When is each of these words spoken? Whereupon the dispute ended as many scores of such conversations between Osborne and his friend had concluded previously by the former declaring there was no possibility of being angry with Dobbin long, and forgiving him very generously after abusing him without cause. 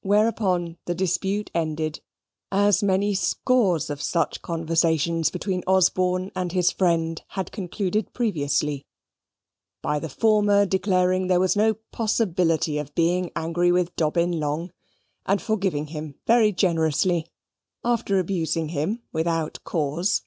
Whereupon 0.00 0.78
the 0.86 0.94
dispute 0.96 1.48
ended 1.54 2.00
as 2.50 2.82
many 2.82 3.14
scores 3.14 3.90
of 3.90 4.02
such 4.02 4.42
conversations 4.42 5.30
between 5.30 5.62
Osborne 5.68 6.32
and 6.34 6.50
his 6.50 6.72
friend 6.72 7.22
had 7.38 7.52
concluded 7.52 8.12
previously 8.12 8.84
by 9.80 10.00
the 10.00 10.08
former 10.08 10.66
declaring 10.66 11.28
there 11.28 11.38
was 11.38 11.54
no 11.54 11.74
possibility 11.92 12.76
of 12.76 12.92
being 12.96 13.30
angry 13.36 13.70
with 13.70 13.94
Dobbin 13.94 14.32
long, 14.40 14.72
and 15.26 15.40
forgiving 15.40 15.86
him 15.94 16.16
very 16.26 16.50
generously 16.50 17.30
after 17.84 18.18
abusing 18.18 18.70
him 18.70 19.04
without 19.12 19.62
cause. 19.62 20.22